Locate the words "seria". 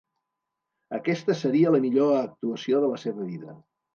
1.41-1.75